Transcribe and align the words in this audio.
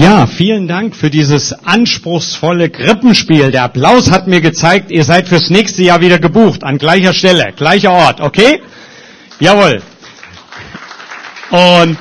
Ja, 0.00 0.26
vielen 0.26 0.66
Dank 0.66 0.96
für 0.96 1.10
dieses 1.10 1.52
anspruchsvolle 1.52 2.70
Krippenspiel. 2.70 3.50
Der 3.50 3.64
Applaus 3.64 4.10
hat 4.10 4.28
mir 4.28 4.40
gezeigt, 4.40 4.90
ihr 4.90 5.04
seid 5.04 5.28
fürs 5.28 5.50
nächste 5.50 5.82
Jahr 5.82 6.00
wieder 6.00 6.18
gebucht, 6.18 6.64
an 6.64 6.78
gleicher 6.78 7.12
Stelle, 7.12 7.52
gleicher 7.54 7.92
Ort, 7.92 8.22
okay? 8.22 8.62
Jawohl. 9.40 9.82
Und 11.50 11.98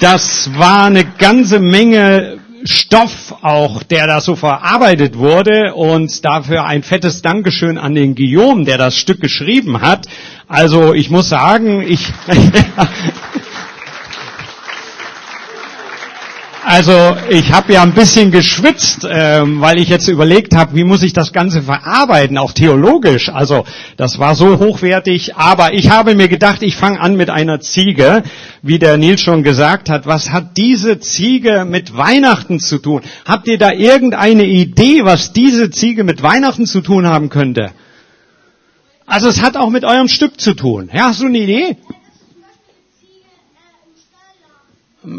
das 0.00 0.50
war 0.58 0.84
eine 0.84 1.06
ganze 1.06 1.58
Menge 1.58 2.36
Stoff 2.64 3.34
auch, 3.40 3.82
der 3.82 4.06
da 4.06 4.20
so 4.20 4.36
verarbeitet 4.36 5.16
wurde 5.16 5.72
und 5.74 6.22
dafür 6.22 6.66
ein 6.66 6.82
fettes 6.82 7.22
Dankeschön 7.22 7.78
an 7.78 7.94
den 7.94 8.14
Guillaume, 8.14 8.66
der 8.66 8.76
das 8.76 8.94
Stück 8.94 9.22
geschrieben 9.22 9.80
hat. 9.80 10.06
Also 10.48 10.92
ich 10.92 11.08
muss 11.08 11.30
sagen, 11.30 11.80
ich 11.80 12.06
Also 16.68 17.16
ich 17.30 17.52
habe 17.52 17.74
ja 17.74 17.84
ein 17.84 17.94
bisschen 17.94 18.32
geschwitzt, 18.32 19.06
ähm, 19.08 19.60
weil 19.60 19.78
ich 19.78 19.88
jetzt 19.88 20.08
überlegt 20.08 20.52
habe, 20.52 20.74
wie 20.74 20.82
muss 20.82 21.04
ich 21.04 21.12
das 21.12 21.32
Ganze 21.32 21.62
verarbeiten, 21.62 22.36
auch 22.38 22.50
theologisch. 22.50 23.28
Also 23.28 23.64
das 23.96 24.18
war 24.18 24.34
so 24.34 24.58
hochwertig, 24.58 25.36
aber 25.36 25.74
ich 25.74 25.90
habe 25.90 26.16
mir 26.16 26.26
gedacht, 26.26 26.64
ich 26.64 26.74
fange 26.74 26.98
an 26.98 27.14
mit 27.14 27.30
einer 27.30 27.60
Ziege, 27.60 28.24
wie 28.62 28.80
der 28.80 28.96
Nils 28.96 29.20
schon 29.20 29.44
gesagt 29.44 29.88
hat. 29.88 30.06
Was 30.06 30.32
hat 30.32 30.56
diese 30.56 30.98
Ziege 30.98 31.64
mit 31.64 31.96
Weihnachten 31.96 32.58
zu 32.58 32.78
tun? 32.78 33.02
Habt 33.24 33.46
ihr 33.46 33.58
da 33.58 33.70
irgendeine 33.70 34.44
Idee, 34.44 35.04
was 35.04 35.32
diese 35.32 35.70
Ziege 35.70 36.02
mit 36.02 36.24
Weihnachten 36.24 36.66
zu 36.66 36.80
tun 36.80 37.06
haben 37.06 37.28
könnte? 37.28 37.70
Also 39.06 39.28
es 39.28 39.40
hat 39.40 39.56
auch 39.56 39.70
mit 39.70 39.84
eurem 39.84 40.08
Stück 40.08 40.40
zu 40.40 40.54
tun. 40.54 40.90
Ja, 40.92 41.10
hast 41.10 41.20
du 41.20 41.26
eine 41.26 41.38
Idee? 41.38 41.76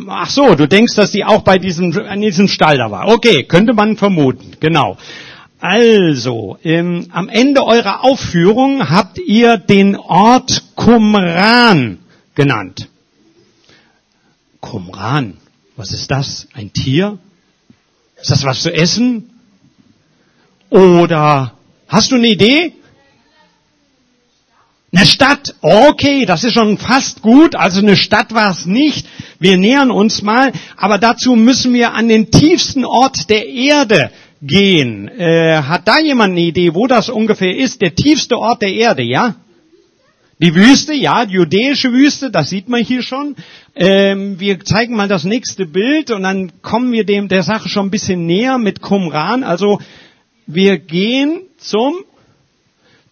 Ach 0.08 0.30
so, 0.30 0.55
du 0.55 0.68
denkst, 0.68 0.96
dass 0.96 1.12
die 1.12 1.23
auch 1.23 1.44
bei 1.44 1.59
diesem, 1.59 1.98
an 1.98 2.20
diesem 2.20 2.48
Stall 2.48 2.77
da 2.77 2.91
war. 2.91 3.08
Okay, 3.08 3.44
könnte 3.44 3.73
man 3.73 3.96
vermuten, 3.96 4.58
genau. 4.60 4.98
Also, 5.60 6.57
ähm, 6.63 7.07
am 7.12 7.29
Ende 7.29 7.63
eurer 7.63 8.04
Aufführung 8.04 8.90
habt 8.90 9.18
ihr 9.18 9.57
den 9.57 9.96
Ort 9.96 10.63
Qumran 10.76 11.99
genannt. 12.35 12.90
Qumran, 14.62 15.38
was 15.76 15.91
ist 15.91 16.12
das? 16.12 16.48
Ein 16.54 16.74
Tier? 16.74 17.18
Ist 18.20 18.32
das 18.32 18.44
was 18.44 18.62
zu 18.62 18.74
essen? 18.74 19.29
Oder 20.70 21.54
hast 21.88 22.12
du 22.12 22.16
eine 22.16 22.27
Idee? 22.27 22.74
Eine 24.94 25.05
Stadt, 25.05 25.55
okay, 25.62 26.26
das 26.26 26.44
ist 26.44 26.54
schon 26.54 26.77
fast 26.77 27.22
gut, 27.22 27.55
also 27.55 27.79
eine 27.79 27.98
Stadt 27.98 28.34
war 28.34 28.51
es 28.51 28.66
nicht. 28.66 29.07
Wir 29.40 29.57
nähern 29.57 29.91
uns 29.91 30.21
mal, 30.21 30.52
aber 30.76 30.98
dazu 30.98 31.35
müssen 31.35 31.74
wir 31.74 31.93
an 31.93 32.07
den 32.07 32.32
tiefsten 32.32 32.85
Ort 32.85 33.30
der 33.30 33.48
Erde 33.48 34.12
gehen. 34.41 35.07
Äh, 35.07 35.62
hat 35.62 35.88
da 35.88 35.99
jemand 35.99 36.32
eine 36.32 36.41
Idee, 36.41 36.74
wo 36.74 36.88
das 36.88 37.10
ungefähr 37.10 37.55
ist? 37.55 37.82
Der 37.82 37.96
tiefste 37.96 38.38
Ort 38.38 38.62
der 38.62 38.74
Erde, 38.74 39.04
ja? 39.04 39.35
Die 40.40 40.54
Wüste, 40.54 40.94
ja, 40.94 41.26
die 41.26 41.34
judäische 41.34 41.91
Wüste, 41.91 42.29
das 42.29 42.49
sieht 42.49 42.70
man 42.70 42.84
hier 42.84 43.02
schon. 43.02 43.35
Ähm, 43.76 44.40
wir 44.40 44.60
zeigen 44.60 44.96
mal 44.96 45.07
das 45.07 45.24
nächste 45.24 45.66
Bild 45.66 46.12
und 46.12 46.24
dann 46.24 46.62
kommen 46.62 46.91
wir 46.91 47.05
dem 47.05 47.27
der 47.27 47.41
Sache 47.41 47.70
schon 47.70 47.88
ein 47.88 47.91
bisschen 47.91 48.27
näher 48.27 48.60
mit 48.60 48.82
Qumran. 48.82 49.44
Also 49.44 49.79
wir 50.46 50.77
gehen 50.77 51.41
zum 51.57 51.96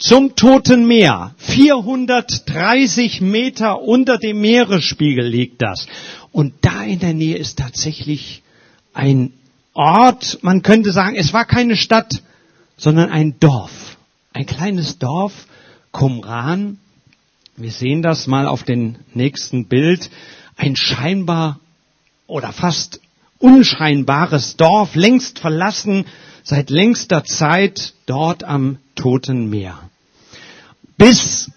zum 0.06 0.36
Toten 0.36 0.86
Meer. 0.86 1.34
430 1.38 3.22
Meter 3.22 3.82
unter 3.82 4.20
dem 4.20 4.40
Meeresspiegel 4.40 5.26
liegt 5.26 5.64
das. 5.64 5.88
Und 6.32 6.54
da 6.62 6.84
in 6.84 7.00
der 7.00 7.16
Nähe 7.16 7.38
ist 7.38 7.58
tatsächlich 7.58 8.44
ein 8.94 9.34
Ort, 9.74 10.40
man 10.44 10.62
könnte 10.62 10.92
sagen, 10.92 11.16
es 11.16 11.34
war 11.34 11.46
keine 11.46 11.76
Stadt, 11.76 12.22
sondern 12.78 13.10
ein 13.10 13.40
Dorf. 13.40 13.98
Ein 14.32 14.46
kleines 14.46 15.00
Dorf, 15.00 15.48
Qumran. 15.92 16.78
Wir 17.58 17.72
sehen 17.72 18.04
das 18.04 18.28
mal 18.28 18.48
auf 18.48 18.62
dem 18.62 18.98
nächsten 19.16 19.66
Bild. 19.66 20.12
Ein 20.56 20.76
scheinbar 20.76 21.60
oder 22.28 22.54
fast 22.54 23.02
unscheinbares 23.40 24.56
Dorf, 24.56 24.94
längst 24.94 25.40
verlassen, 25.40 26.06
seit 26.44 26.70
längster 26.70 27.24
Zeit 27.24 27.96
dort 28.06 28.44
am 28.44 28.78
Toten 28.94 29.50
Meer. 29.50 29.80
Bis, 30.98 31.52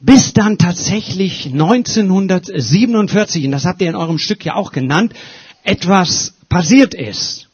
bis 0.00 0.34
dann 0.34 0.58
tatsächlich 0.58 1.46
1947, 1.46 3.46
und 3.46 3.52
das 3.52 3.64
habt 3.64 3.80
ihr 3.80 3.88
in 3.88 3.96
eurem 3.96 4.18
Stück 4.18 4.44
ja 4.44 4.54
auch 4.54 4.72
genannt, 4.72 5.14
etwas 5.62 6.34
passiert 6.48 6.94
ist. 6.94 7.48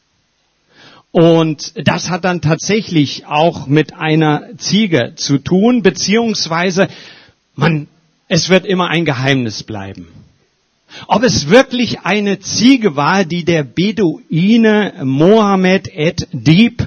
Und 1.13 1.73
das 1.77 2.09
hat 2.09 2.25
dann 2.25 2.41
tatsächlich 2.41 3.27
auch 3.27 3.67
mit 3.67 3.95
einer 3.95 4.57
Ziege 4.59 5.15
zu 5.17 5.39
tun, 5.39 5.83
beziehungsweise 5.83 6.89
man, 7.57 7.89
es 8.29 8.49
wird 8.49 8.65
immer 8.65 8.89
ein 8.89 9.05
Geheimnis 9.05 9.65
bleiben. 9.65 10.07
Ob 11.07 11.23
es 11.23 11.49
wirklich 11.49 12.01
eine 12.01 12.41
Ziege 12.41 12.97
war, 12.97 13.25
die 13.25 13.45
der 13.45 13.65
Beduine 13.65 14.95
Mohammed 15.05 15.89
et 15.93 16.29
Dieb 16.33 16.87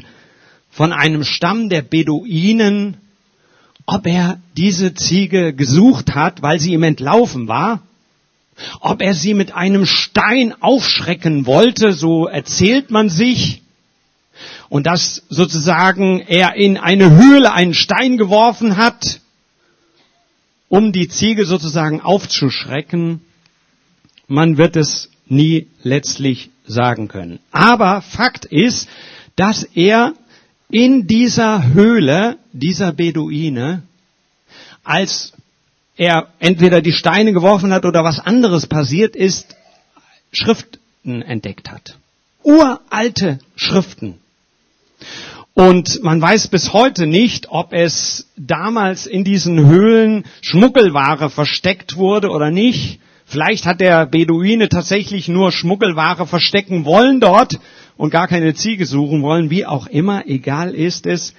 von 0.69 0.91
einem 0.91 1.23
Stamm 1.23 1.69
der 1.69 1.81
Beduinen, 1.81 2.97
ob 3.85 4.07
er 4.07 4.39
diese 4.55 4.93
Ziege 4.93 5.53
gesucht 5.53 6.15
hat, 6.15 6.41
weil 6.41 6.59
sie 6.59 6.73
ihm 6.73 6.83
entlaufen 6.83 7.47
war, 7.47 7.81
ob 8.79 9.01
er 9.01 9.13
sie 9.13 9.33
mit 9.33 9.53
einem 9.53 9.85
Stein 9.85 10.53
aufschrecken 10.61 11.45
wollte, 11.45 11.93
so 11.93 12.27
erzählt 12.27 12.91
man 12.91 13.09
sich, 13.09 13.61
und 14.69 14.87
dass 14.87 15.23
sozusagen 15.29 16.19
er 16.19 16.55
in 16.55 16.77
eine 16.77 17.11
Höhle 17.11 17.53
einen 17.53 17.73
Stein 17.73 18.17
geworfen 18.17 18.77
hat, 18.77 19.19
um 20.67 20.91
die 20.91 21.07
Ziege 21.07 21.45
sozusagen 21.45 22.01
aufzuschrecken, 22.01 23.21
man 24.27 24.57
wird 24.57 24.75
es 24.75 25.09
nie 25.27 25.67
letztlich 25.83 26.49
sagen 26.65 27.07
können. 27.07 27.39
Aber 27.51 28.01
Fakt 28.01 28.45
ist, 28.45 28.89
dass 29.35 29.63
er 29.63 30.13
in 30.73 31.05
dieser 31.05 31.71
Höhle 31.73 32.39
dieser 32.51 32.93
Beduine, 32.93 33.83
als 34.83 35.33
er 35.95 36.29
entweder 36.39 36.81
die 36.81 36.93
Steine 36.93 37.31
geworfen 37.31 37.71
hat 37.71 37.85
oder 37.85 38.03
was 38.03 38.19
anderes 38.19 38.65
passiert 38.65 39.15
ist, 39.15 39.55
Schriften 40.31 41.21
entdeckt 41.21 41.69
hat. 41.69 41.99
Uralte 42.41 43.37
Schriften. 43.55 44.15
Und 45.53 46.01
man 46.01 46.19
weiß 46.19 46.47
bis 46.47 46.73
heute 46.73 47.05
nicht, 47.05 47.49
ob 47.49 47.71
es 47.71 48.27
damals 48.35 49.05
in 49.05 49.23
diesen 49.23 49.67
Höhlen 49.67 50.25
Schmuggelware 50.41 51.29
versteckt 51.29 51.97
wurde 51.97 52.31
oder 52.31 52.49
nicht. 52.49 52.99
Vielleicht 53.27 53.67
hat 53.67 53.79
der 53.79 54.07
Beduine 54.07 54.69
tatsächlich 54.69 55.27
nur 55.27 55.51
Schmuggelware 55.51 56.25
verstecken 56.25 56.83
wollen 56.83 57.19
dort 57.19 57.59
und 57.97 58.09
gar 58.09 58.27
keine 58.27 58.53
Ziege 58.53 58.85
suchen 58.85 59.21
wollen, 59.21 59.49
wie 59.49 59.65
auch 59.65 59.87
immer, 59.87 60.27
egal 60.27 60.73
ist 60.73 61.05
es. 61.05 61.33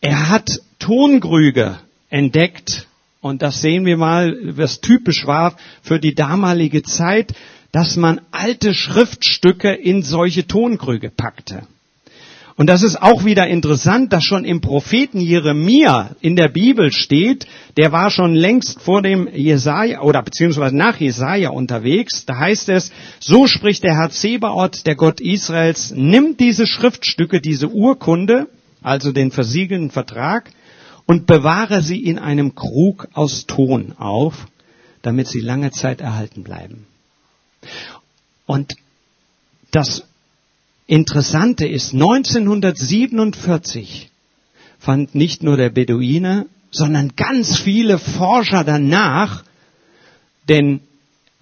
Er 0.00 0.28
hat 0.28 0.60
Tonkrüge 0.78 1.78
entdeckt 2.10 2.86
und 3.20 3.42
das 3.42 3.60
sehen 3.60 3.86
wir 3.86 3.96
mal, 3.96 4.36
was 4.42 4.80
typisch 4.80 5.26
war 5.26 5.56
für 5.82 6.00
die 6.00 6.14
damalige 6.14 6.82
Zeit, 6.82 7.34
dass 7.70 7.96
man 7.96 8.20
alte 8.32 8.74
Schriftstücke 8.74 9.72
in 9.72 10.02
solche 10.02 10.46
Tonkrüge 10.46 11.10
packte. 11.10 11.66
Und 12.56 12.66
das 12.66 12.82
ist 12.82 13.00
auch 13.00 13.24
wieder 13.24 13.46
interessant, 13.46 14.12
dass 14.12 14.24
schon 14.24 14.44
im 14.44 14.60
Propheten 14.60 15.20
Jeremia 15.20 16.10
in 16.20 16.36
der 16.36 16.48
Bibel 16.48 16.92
steht, 16.92 17.46
der 17.76 17.92
war 17.92 18.10
schon 18.10 18.34
längst 18.34 18.80
vor 18.80 19.00
dem 19.00 19.28
Jesaja 19.32 20.02
oder 20.02 20.22
beziehungsweise 20.22 20.76
nach 20.76 21.00
Jesaja 21.00 21.50
unterwegs. 21.50 22.26
Da 22.26 22.38
heißt 22.38 22.68
es, 22.68 22.92
so 23.20 23.46
spricht 23.46 23.84
der 23.84 23.96
Herr 23.96 24.10
Zebaoth, 24.10 24.86
der 24.86 24.96
Gott 24.96 25.20
Israels, 25.20 25.92
nimm 25.96 26.36
diese 26.36 26.66
Schriftstücke, 26.66 27.40
diese 27.40 27.68
Urkunde, 27.68 28.48
also 28.82 29.12
den 29.12 29.30
versiegelten 29.30 29.90
Vertrag, 29.90 30.50
und 31.06 31.26
bewahre 31.26 31.82
sie 31.82 32.04
in 32.04 32.18
einem 32.18 32.54
Krug 32.54 33.08
aus 33.14 33.46
Ton 33.46 33.94
auf, 33.98 34.46
damit 35.00 35.26
sie 35.26 35.40
lange 35.40 35.70
Zeit 35.70 36.00
erhalten 36.00 36.42
bleiben. 36.42 36.86
Und 38.46 38.74
das 39.70 40.04
Interessante 40.86 41.66
ist, 41.66 41.94
1947 41.94 44.10
fand 44.78 45.14
nicht 45.14 45.42
nur 45.42 45.56
der 45.56 45.70
Beduine, 45.70 46.46
sondern 46.70 47.14
ganz 47.16 47.58
viele 47.58 47.98
Forscher 47.98 48.64
danach, 48.64 49.44
denn 50.48 50.80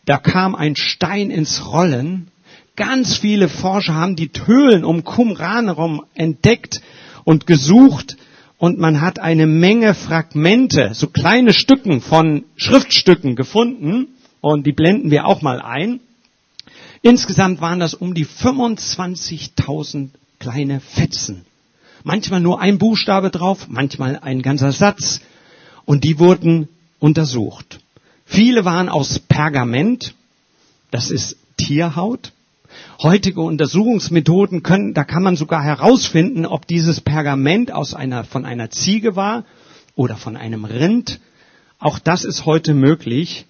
da 0.05 0.19
kam 0.19 0.55
ein 0.55 0.77
Stein 0.77 1.31
ins 1.31 1.73
Rollen. 1.73 2.29
Ganz 2.77 3.17
viele 3.17 3.49
Forscher 3.49 3.95
haben 3.95 4.17
die 4.17 4.31
Höhlen 4.45 4.85
um 4.85 5.05
Qumran 5.05 5.67
herum 5.67 6.05
entdeckt 6.15 6.83
und 7.25 7.47
gesucht 7.47 8.17
und 8.59 8.79
man 8.79 9.01
hat 9.01 9.19
eine 9.19 9.47
Menge 9.47 9.95
Fragmente, 9.95 10.91
so 10.93 11.07
kleine 11.07 11.55
Stücken 11.55 12.03
von 12.03 12.45
Schriftstücken 12.57 13.37
gefunden 13.37 14.09
und 14.43 14.67
die 14.67 14.73
blenden 14.73 15.11
wir 15.11 15.27
auch 15.27 15.41
mal 15.41 15.63
ein. 15.63 16.01
Insgesamt 17.03 17.61
waren 17.61 17.81
das 17.81 17.95
um 17.95 18.15
die 18.15 18.27
25.000 18.27 20.11
kleine 20.39 20.81
Fetzen. 20.81 21.45
Manchmal 22.05 22.41
nur 22.41 22.61
ein 22.61 22.79
Buchstabe 22.79 23.31
drauf, 23.31 23.67
manchmal 23.69 24.19
ein 24.19 24.43
ganzer 24.43 24.73
Satz. 24.73 25.21
Und 25.85 26.05
die 26.05 26.19
wurden 26.19 26.69
untersucht. 26.99 27.81
Viele 28.25 28.65
waren 28.65 28.89
aus 28.89 29.19
Pergament, 29.19 30.15
das 30.91 31.11
ist 31.11 31.37
Tierhaut. 31.57 32.33
Heutige 33.03 33.41
Untersuchungsmethoden 33.41 34.63
können, 34.63 34.95
da 34.95 35.05
kann 35.05 35.23
man 35.23 35.37
sogar 35.37 35.63
herausfinden, 35.63 36.47
ob 36.47 36.67
dieses 36.67 37.01
Pergament 37.01 37.73
aus 37.73 37.95
einer, 37.95 38.25
von 38.25 38.45
einer 38.45 38.71
Ziege 38.71 39.17
war 39.17 39.45
oder 39.97 40.17
von 40.17 40.37
einem 40.37 40.65
Rind. 40.65 41.21
Auch 41.79 41.99
das 41.99 42.25
ist 42.25 42.47
heute 42.47 42.75
möglich. 42.75 43.47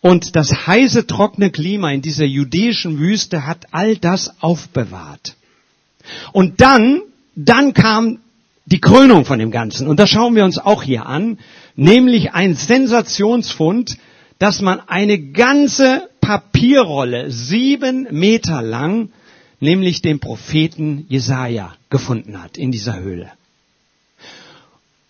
Und 0.00 0.36
das 0.36 0.66
heiße, 0.66 1.06
trockene 1.06 1.50
Klima 1.50 1.90
in 1.90 2.02
dieser 2.02 2.26
jüdischen 2.26 2.98
Wüste 2.98 3.46
hat 3.46 3.66
all 3.72 3.96
das 3.96 4.40
aufbewahrt. 4.40 5.36
Und 6.32 6.60
dann, 6.60 7.02
dann 7.34 7.74
kam 7.74 8.18
die 8.66 8.80
Krönung 8.80 9.24
von 9.24 9.38
dem 9.38 9.50
Ganzen. 9.50 9.86
Und 9.86 9.98
das 9.98 10.10
schauen 10.10 10.34
wir 10.34 10.44
uns 10.44 10.58
auch 10.58 10.82
hier 10.82 11.06
an. 11.06 11.38
Nämlich 11.76 12.34
ein 12.34 12.54
Sensationsfund, 12.54 13.96
dass 14.38 14.60
man 14.60 14.80
eine 14.86 15.18
ganze 15.18 16.08
Papierrolle, 16.20 17.30
sieben 17.30 18.08
Meter 18.10 18.62
lang, 18.62 19.10
nämlich 19.60 20.02
den 20.02 20.20
Propheten 20.20 21.06
Jesaja 21.08 21.74
gefunden 21.88 22.42
hat 22.42 22.58
in 22.58 22.72
dieser 22.72 22.98
Höhle. 22.98 23.30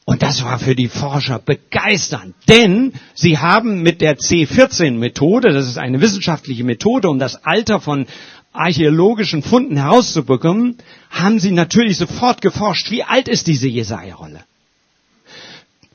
Und 0.09 0.23
das 0.23 0.45
war 0.45 0.61
für 0.61 0.77
die 0.77 0.87
Forscher 0.87 1.41
begeisternd, 1.41 2.37
denn 2.47 2.93
sie 3.15 3.39
haben 3.39 3.83
mit 3.83 4.01
der 4.01 4.17
C14-Methode, 4.17 5.53
das 5.53 5.67
ist 5.67 5.79
eine 5.79 6.01
wissenschaftliche 6.01 6.63
Methode, 6.63 7.11
um 7.11 7.19
das 7.19 7.45
Alter 7.45 7.81
von 7.81 8.07
archäologischen 8.53 9.43
Funden 9.43 9.77
herauszubekommen, 9.77 10.77
haben 11.11 11.41
sie 11.41 11.51
natürlich 11.51 11.99
sofort 11.99 12.41
geforscht, 12.41 12.93
wie 12.93 13.03
alt 13.03 13.27
ist 13.27 13.49
diese 13.49 13.67
Jesaja-Rolle. 13.67 14.45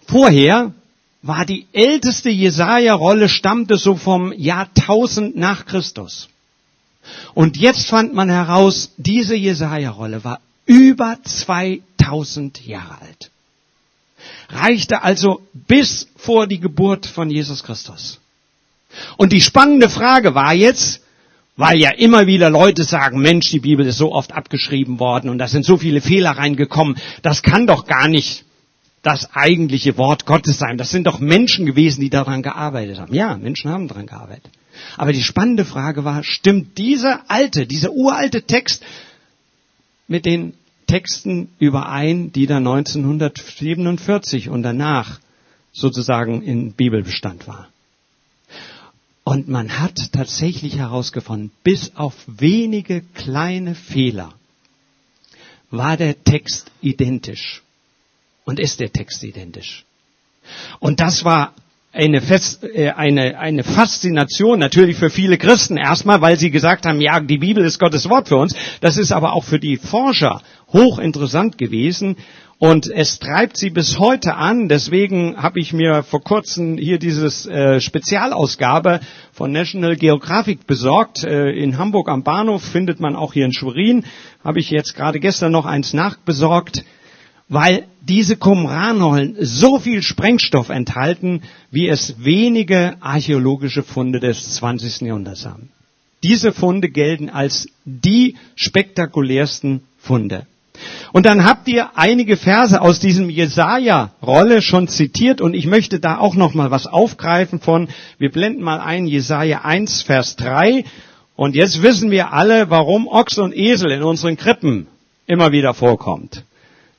Vorher 0.05 0.73
war 1.21 1.45
die 1.45 1.67
älteste 1.71 2.29
Jesaja-Rolle, 2.29 3.29
stammte 3.29 3.77
so 3.77 3.95
vom 3.95 4.33
Jahr 4.33 4.67
1000 4.77 5.37
nach 5.37 5.65
Christus. 5.65 6.27
Und 7.33 7.55
jetzt 7.55 7.87
fand 7.87 8.13
man 8.13 8.29
heraus, 8.29 8.91
diese 8.97 9.37
Jesaja-Rolle 9.37 10.25
war 10.25 10.41
über 10.65 11.17
2000 11.23 12.67
Jahre 12.67 12.99
alt 12.99 13.30
reichte 14.49 15.03
also 15.03 15.41
bis 15.53 16.07
vor 16.15 16.47
die 16.47 16.59
Geburt 16.59 17.05
von 17.05 17.29
Jesus 17.29 17.63
Christus. 17.63 18.19
Und 19.17 19.31
die 19.33 19.41
spannende 19.41 19.89
Frage 19.89 20.35
war 20.35 20.53
jetzt, 20.53 21.01
weil 21.57 21.79
ja 21.79 21.91
immer 21.91 22.27
wieder 22.27 22.49
Leute 22.49 22.83
sagen, 22.83 23.19
Mensch, 23.19 23.49
die 23.49 23.59
Bibel 23.59 23.85
ist 23.85 23.97
so 23.97 24.11
oft 24.13 24.33
abgeschrieben 24.33 24.99
worden 24.99 25.29
und 25.29 25.37
da 25.37 25.47
sind 25.47 25.65
so 25.65 25.77
viele 25.77 26.01
Fehler 26.01 26.31
reingekommen, 26.31 26.97
das 27.21 27.43
kann 27.43 27.67
doch 27.67 27.85
gar 27.85 28.07
nicht 28.07 28.45
das 29.01 29.33
eigentliche 29.33 29.97
Wort 29.97 30.25
Gottes 30.25 30.59
sein. 30.59 30.77
Das 30.77 30.91
sind 30.91 31.07
doch 31.07 31.19
Menschen 31.19 31.65
gewesen, 31.65 32.01
die 32.01 32.09
daran 32.09 32.43
gearbeitet 32.43 32.99
haben. 32.99 33.13
Ja, 33.13 33.35
Menschen 33.35 33.71
haben 33.71 33.87
daran 33.87 34.05
gearbeitet. 34.05 34.51
Aber 34.97 35.11
die 35.11 35.23
spannende 35.23 35.65
Frage 35.65 36.05
war, 36.05 36.23
stimmt 36.23 36.77
dieser 36.77 37.23
alte, 37.27 37.65
dieser 37.65 37.91
uralte 37.91 38.43
Text 38.43 38.83
mit 40.07 40.25
den 40.25 40.53
Texten 40.91 41.47
überein, 41.57 42.33
die 42.33 42.47
da 42.47 42.57
1947 42.57 44.49
und 44.49 44.61
danach 44.61 45.21
sozusagen 45.71 46.41
in 46.41 46.73
Bibelbestand 46.73 47.47
war. 47.47 47.69
Und 49.23 49.47
man 49.47 49.79
hat 49.79 50.11
tatsächlich 50.11 50.79
herausgefunden, 50.79 51.51
bis 51.63 51.95
auf 51.95 52.13
wenige 52.27 53.03
kleine 53.13 53.73
Fehler 53.73 54.33
war 55.69 55.95
der 55.95 56.21
Text 56.25 56.69
identisch. 56.81 57.61
Und 58.43 58.59
ist 58.59 58.81
der 58.81 58.91
Text 58.91 59.23
identisch. 59.23 59.85
Und 60.81 60.99
das 60.99 61.23
war 61.23 61.53
eine, 61.93 62.21
Fest, 62.21 62.63
äh, 62.63 62.91
eine, 62.91 63.37
eine 63.37 63.63
Faszination 63.63 64.59
natürlich 64.59 64.97
für 64.97 65.09
viele 65.09 65.37
Christen 65.37 65.77
erstmal, 65.77 66.21
weil 66.21 66.37
sie 66.37 66.51
gesagt 66.51 66.85
haben, 66.85 67.01
ja, 67.01 67.19
die 67.19 67.37
Bibel 67.37 67.63
ist 67.65 67.79
Gottes 67.79 68.09
Wort 68.09 68.29
für 68.29 68.37
uns. 68.37 68.55
Das 68.79 68.97
ist 68.97 69.11
aber 69.11 69.33
auch 69.33 69.43
für 69.43 69.59
die 69.59 69.77
Forscher 69.77 70.41
hochinteressant 70.73 71.57
gewesen 71.57 72.17
und 72.57 72.91
es 72.91 73.17
treibt 73.17 73.57
sie 73.57 73.71
bis 73.71 73.97
heute 73.97 74.35
an. 74.35 74.69
Deswegen 74.69 75.35
habe 75.35 75.59
ich 75.59 75.73
mir 75.73 76.03
vor 76.03 76.23
kurzem 76.23 76.77
hier 76.77 76.99
dieses 76.99 77.47
äh, 77.47 77.81
Spezialausgabe 77.81 78.99
von 79.33 79.51
National 79.51 79.95
Geographic 79.95 80.67
besorgt. 80.67 81.23
Äh, 81.23 81.51
in 81.51 81.79
Hamburg 81.79 82.07
am 82.07 82.21
Bahnhof 82.21 82.61
findet 82.61 82.99
man 82.99 83.15
auch 83.15 83.33
hier 83.33 83.45
in 83.45 83.53
Schwerin. 83.53 84.05
Habe 84.43 84.59
ich 84.59 84.69
jetzt 84.69 84.95
gerade 84.95 85.19
gestern 85.19 85.51
noch 85.51 85.65
eins 85.65 85.93
nachbesorgt 85.93 86.83
weil 87.51 87.85
diese 87.99 88.37
Qumran-Rollen 88.37 89.35
so 89.41 89.77
viel 89.77 90.01
Sprengstoff 90.01 90.69
enthalten, 90.69 91.41
wie 91.69 91.89
es 91.89 92.15
wenige 92.17 92.95
archäologische 93.01 93.83
Funde 93.83 94.21
des 94.21 94.53
20. 94.55 95.01
Jahrhunderts 95.01 95.45
haben. 95.45 95.69
Diese 96.23 96.53
Funde 96.53 96.87
gelten 96.87 97.29
als 97.29 97.67
die 97.83 98.37
spektakulärsten 98.55 99.81
Funde. 99.97 100.47
Und 101.11 101.25
dann 101.25 101.45
habt 101.45 101.67
ihr 101.67 101.97
einige 101.97 102.37
Verse 102.37 102.79
aus 102.81 102.99
diesem 102.99 103.29
Jesaja-Rolle 103.29 104.61
schon 104.61 104.87
zitiert 104.87 105.41
und 105.41 105.53
ich 105.53 105.65
möchte 105.65 105.99
da 105.99 106.17
auch 106.17 106.35
noch 106.35 106.53
mal 106.53 106.71
was 106.71 106.87
aufgreifen 106.87 107.59
von, 107.59 107.89
wir 108.17 108.31
blenden 108.31 108.63
mal 108.63 108.79
ein, 108.79 109.07
Jesaja 109.07 109.61
1, 109.61 110.03
Vers 110.03 110.35
3. 110.37 110.85
Und 111.35 111.55
jetzt 111.55 111.81
wissen 111.81 112.11
wir 112.11 112.33
alle, 112.33 112.69
warum 112.69 113.07
Ochs 113.07 113.37
und 113.37 113.55
Esel 113.55 113.91
in 113.91 114.03
unseren 114.03 114.37
Krippen 114.37 114.87
immer 115.27 115.51
wieder 115.51 115.73
vorkommt. 115.73 116.43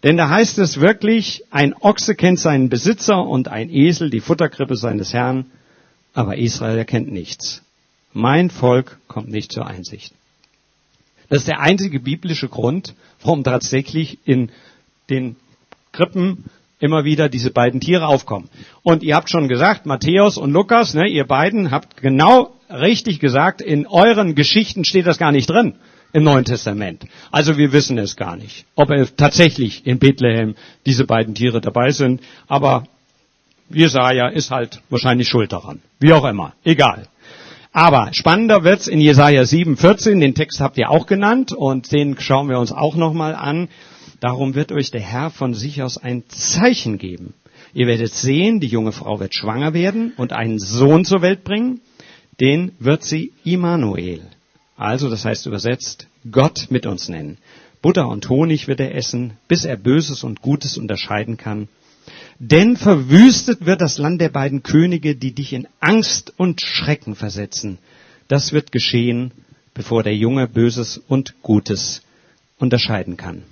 Denn 0.02 0.16
da 0.16 0.28
heißt 0.28 0.58
es 0.58 0.80
wirklich, 0.80 1.44
ein 1.50 1.74
Ochse 1.74 2.14
kennt 2.14 2.40
seinen 2.40 2.68
Besitzer 2.68 3.24
und 3.24 3.48
ein 3.48 3.70
Esel 3.70 4.10
die 4.10 4.20
Futterkrippe 4.20 4.76
seines 4.76 5.12
Herrn, 5.12 5.46
aber 6.12 6.38
Israel 6.38 6.76
erkennt 6.76 7.12
nichts. 7.12 7.62
Mein 8.12 8.50
Volk 8.50 8.98
kommt 9.06 9.28
nicht 9.28 9.52
zur 9.52 9.66
Einsicht. 9.66 10.12
Das 11.28 11.40
ist 11.40 11.48
der 11.48 11.60
einzige 11.60 12.00
biblische 12.00 12.48
Grund, 12.48 12.94
warum 13.22 13.44
tatsächlich 13.44 14.18
in 14.24 14.50
den 15.10 15.36
Krippen 15.92 16.44
immer 16.78 17.04
wieder 17.04 17.28
diese 17.28 17.50
beiden 17.50 17.80
Tiere 17.80 18.06
aufkommen. 18.06 18.48
Und 18.82 19.02
ihr 19.02 19.14
habt 19.14 19.30
schon 19.30 19.48
gesagt, 19.48 19.86
Matthäus 19.86 20.36
und 20.36 20.52
Lukas, 20.52 20.94
ne, 20.94 21.06
ihr 21.06 21.24
beiden 21.24 21.70
habt 21.70 22.02
genau 22.02 22.52
richtig 22.68 23.20
gesagt, 23.20 23.62
in 23.62 23.86
euren 23.86 24.34
Geschichten 24.34 24.84
steht 24.84 25.06
das 25.06 25.18
gar 25.18 25.30
nicht 25.30 25.48
drin 25.48 25.74
im 26.12 26.24
Neuen 26.24 26.44
Testament. 26.44 27.06
Also 27.30 27.56
wir 27.56 27.72
wissen 27.72 27.98
es 27.98 28.16
gar 28.16 28.36
nicht, 28.36 28.66
ob 28.74 28.90
tatsächlich 29.16 29.86
in 29.86 29.98
Bethlehem 29.98 30.56
diese 30.84 31.04
beiden 31.04 31.34
Tiere 31.34 31.60
dabei 31.60 31.90
sind. 31.90 32.20
Aber 32.48 32.84
Jesaja 33.70 34.28
ist 34.28 34.50
halt 34.50 34.82
wahrscheinlich 34.90 35.28
schuld 35.28 35.52
daran. 35.52 35.80
Wie 36.00 36.12
auch 36.12 36.24
immer. 36.24 36.54
Egal. 36.64 37.06
Aber 37.72 38.10
spannender 38.12 38.64
wird's 38.64 38.86
in 38.86 39.00
Jesaja 39.00 39.42
7,14. 39.42 40.20
Den 40.20 40.34
Text 40.34 40.60
habt 40.60 40.78
ihr 40.78 40.90
auch 40.90 41.06
genannt 41.06 41.52
und 41.52 41.90
den 41.90 42.18
schauen 42.20 42.48
wir 42.48 42.58
uns 42.58 42.72
auch 42.72 42.96
nochmal 42.96 43.34
an. 43.34 43.68
Darum 44.20 44.54
wird 44.54 44.72
euch 44.72 44.90
der 44.90 45.00
Herr 45.00 45.30
von 45.30 45.54
sich 45.54 45.82
aus 45.82 45.98
ein 45.98 46.24
Zeichen 46.28 46.98
geben. 46.98 47.34
Ihr 47.74 47.86
werdet 47.86 48.12
sehen, 48.12 48.60
die 48.60 48.66
junge 48.66 48.92
Frau 48.92 49.18
wird 49.20 49.34
schwanger 49.34 49.72
werden 49.72 50.12
und 50.16 50.32
einen 50.32 50.58
Sohn 50.58 51.04
zur 51.04 51.22
Welt 51.22 51.44
bringen. 51.44 51.80
Den 52.40 52.72
wird 52.78 53.02
sie 53.02 53.32
Immanuel 53.44 54.20
also, 54.82 55.08
das 55.08 55.24
heißt 55.24 55.46
übersetzt, 55.46 56.08
Gott 56.28 56.66
mit 56.70 56.86
uns 56.86 57.08
nennen. 57.08 57.38
Butter 57.82 58.08
und 58.08 58.28
Honig 58.28 58.66
wird 58.66 58.80
er 58.80 58.96
essen, 58.96 59.34
bis 59.46 59.64
er 59.64 59.76
Böses 59.76 60.24
und 60.24 60.42
Gutes 60.42 60.76
unterscheiden 60.76 61.36
kann. 61.36 61.68
Denn 62.38 62.76
verwüstet 62.76 63.66
wird 63.66 63.80
das 63.80 63.98
Land 63.98 64.20
der 64.20 64.28
beiden 64.28 64.62
Könige, 64.62 65.14
die 65.14 65.32
dich 65.32 65.52
in 65.52 65.68
Angst 65.80 66.32
und 66.36 66.60
Schrecken 66.60 67.14
versetzen. 67.14 67.78
Das 68.28 68.52
wird 68.52 68.72
geschehen, 68.72 69.32
bevor 69.74 70.02
der 70.02 70.16
Junge 70.16 70.48
Böses 70.48 70.98
und 70.98 71.42
Gutes 71.42 72.02
unterscheiden 72.58 73.16
kann. 73.16 73.42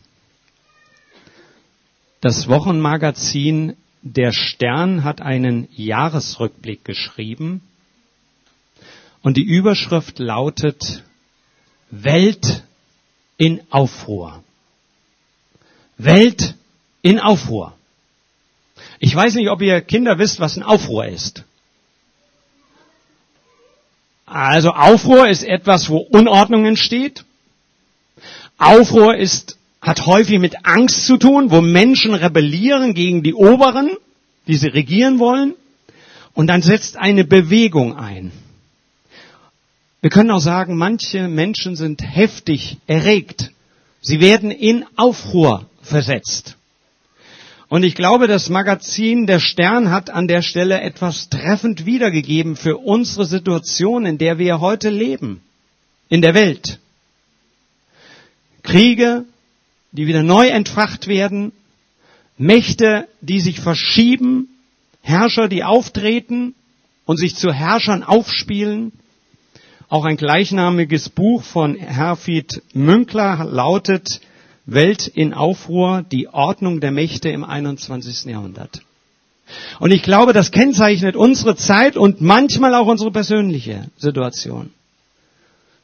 Das 2.20 2.48
Wochenmagazin 2.48 3.76
Der 4.02 4.32
Stern 4.32 5.04
hat 5.04 5.20
einen 5.20 5.68
Jahresrückblick 5.72 6.84
geschrieben 6.84 7.60
und 9.22 9.36
die 9.36 9.44
Überschrift 9.44 10.18
lautet 10.18 11.04
Welt 11.90 12.64
in 13.36 13.60
Aufruhr. 13.70 14.42
Welt 15.98 16.54
in 17.02 17.20
Aufruhr. 17.20 17.76
Ich 19.02 19.16
weiß 19.16 19.34
nicht, 19.34 19.48
ob 19.48 19.62
ihr 19.62 19.80
Kinder 19.80 20.18
wisst, 20.18 20.40
was 20.40 20.58
ein 20.58 20.62
Aufruhr 20.62 21.06
ist. 21.06 21.44
Also 24.26 24.70
Aufruhr 24.70 25.26
ist 25.26 25.42
etwas, 25.42 25.88
wo 25.88 25.96
Unordnung 25.96 26.66
entsteht. 26.66 27.24
Aufruhr 28.58 29.16
ist, 29.16 29.56
hat 29.80 30.04
häufig 30.04 30.38
mit 30.38 30.66
Angst 30.66 31.06
zu 31.06 31.16
tun, 31.16 31.50
wo 31.50 31.62
Menschen 31.62 32.12
rebellieren 32.12 32.92
gegen 32.92 33.22
die 33.22 33.32
Oberen, 33.32 33.90
die 34.46 34.56
sie 34.56 34.68
regieren 34.68 35.18
wollen. 35.18 35.54
Und 36.34 36.48
dann 36.48 36.60
setzt 36.60 36.98
eine 36.98 37.24
Bewegung 37.24 37.96
ein. 37.96 38.30
Wir 40.02 40.10
können 40.10 40.30
auch 40.30 40.40
sagen, 40.40 40.76
manche 40.76 41.26
Menschen 41.26 41.74
sind 41.74 42.02
heftig 42.02 42.76
erregt. 42.86 43.50
Sie 44.02 44.20
werden 44.20 44.50
in 44.50 44.84
Aufruhr 44.96 45.66
versetzt. 45.80 46.56
Und 47.70 47.84
ich 47.84 47.94
glaube, 47.94 48.26
das 48.26 48.48
Magazin 48.48 49.28
Der 49.28 49.38
Stern 49.38 49.92
hat 49.92 50.10
an 50.10 50.26
der 50.26 50.42
Stelle 50.42 50.80
etwas 50.80 51.28
treffend 51.28 51.86
wiedergegeben 51.86 52.56
für 52.56 52.78
unsere 52.78 53.24
Situation, 53.24 54.06
in 54.06 54.18
der 54.18 54.38
wir 54.38 54.60
heute 54.60 54.90
leben, 54.90 55.40
in 56.08 56.20
der 56.20 56.34
Welt. 56.34 56.80
Kriege, 58.64 59.24
die 59.92 60.08
wieder 60.08 60.24
neu 60.24 60.48
entfacht 60.48 61.06
werden, 61.06 61.52
Mächte, 62.36 63.06
die 63.20 63.38
sich 63.38 63.60
verschieben, 63.60 64.48
Herrscher, 65.02 65.46
die 65.46 65.62
auftreten 65.62 66.56
und 67.04 67.18
sich 67.18 67.36
zu 67.36 67.52
Herrschern 67.52 68.02
aufspielen. 68.02 68.90
Auch 69.88 70.04
ein 70.04 70.16
gleichnamiges 70.16 71.08
Buch 71.08 71.44
von 71.44 71.76
Herfried 71.76 72.62
Münkler 72.74 73.44
lautet 73.44 74.20
Welt 74.66 75.06
in 75.06 75.34
Aufruhr, 75.34 76.04
die 76.10 76.28
Ordnung 76.28 76.80
der 76.80 76.90
Mächte 76.90 77.28
im 77.28 77.44
21. 77.44 78.24
Jahrhundert. 78.26 78.82
Und 79.80 79.90
ich 79.90 80.02
glaube, 80.02 80.32
das 80.32 80.50
kennzeichnet 80.52 81.16
unsere 81.16 81.56
Zeit 81.56 81.96
und 81.96 82.20
manchmal 82.20 82.74
auch 82.74 82.86
unsere 82.86 83.10
persönliche 83.10 83.88
Situation. 83.96 84.70